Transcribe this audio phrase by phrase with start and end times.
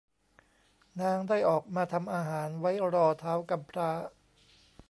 [1.01, 3.89] นางได้ออกมาทำอาหารไว้รอท้าวกำพร้า